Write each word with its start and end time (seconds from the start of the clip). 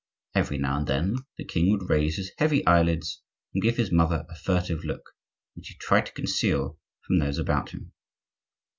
Every 0.33 0.57
now 0.57 0.79
and 0.79 0.87
then 0.87 1.15
the 1.37 1.45
king 1.45 1.69
would 1.69 1.87
raise 1.87 2.15
his 2.15 2.31
heavy 2.39 2.65
eyelids 2.65 3.21
and 3.53 3.61
give 3.61 3.77
his 3.77 3.91
mother 3.91 4.25
a 4.31 4.35
furtive 4.35 4.83
look 4.83 5.11
which 5.53 5.67
he 5.67 5.75
tried 5.75 6.07
to 6.07 6.11
conceal 6.13 6.79
from 7.05 7.19
those 7.19 7.37
about 7.37 7.69
him. 7.69 7.91